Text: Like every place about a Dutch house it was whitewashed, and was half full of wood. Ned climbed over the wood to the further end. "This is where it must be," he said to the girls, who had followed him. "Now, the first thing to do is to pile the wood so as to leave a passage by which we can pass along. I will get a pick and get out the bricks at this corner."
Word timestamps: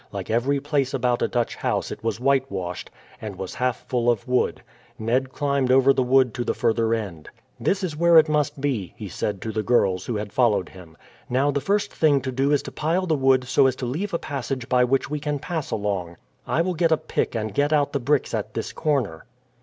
Like 0.11 0.31
every 0.31 0.59
place 0.59 0.95
about 0.95 1.21
a 1.21 1.27
Dutch 1.27 1.53
house 1.57 1.91
it 1.91 2.03
was 2.03 2.19
whitewashed, 2.19 2.89
and 3.21 3.35
was 3.35 3.53
half 3.53 3.87
full 3.87 4.09
of 4.09 4.27
wood. 4.27 4.63
Ned 4.97 5.31
climbed 5.31 5.71
over 5.71 5.93
the 5.93 6.01
wood 6.01 6.33
to 6.33 6.43
the 6.43 6.55
further 6.55 6.95
end. 6.95 7.29
"This 7.59 7.83
is 7.83 7.95
where 7.95 8.17
it 8.17 8.27
must 8.27 8.59
be," 8.59 8.95
he 8.97 9.07
said 9.07 9.43
to 9.43 9.51
the 9.51 9.61
girls, 9.61 10.07
who 10.07 10.15
had 10.15 10.33
followed 10.33 10.69
him. 10.69 10.97
"Now, 11.29 11.51
the 11.51 11.61
first 11.61 11.93
thing 11.93 12.19
to 12.21 12.31
do 12.31 12.51
is 12.51 12.63
to 12.63 12.71
pile 12.71 13.05
the 13.05 13.13
wood 13.15 13.43
so 13.43 13.67
as 13.67 13.75
to 13.75 13.85
leave 13.85 14.11
a 14.11 14.17
passage 14.17 14.67
by 14.67 14.83
which 14.85 15.11
we 15.11 15.19
can 15.19 15.37
pass 15.37 15.69
along. 15.69 16.17
I 16.47 16.63
will 16.63 16.73
get 16.73 16.91
a 16.91 16.97
pick 16.97 17.35
and 17.35 17.53
get 17.53 17.71
out 17.71 17.93
the 17.93 17.99
bricks 17.99 18.33
at 18.33 18.55
this 18.55 18.73
corner." 18.73 19.25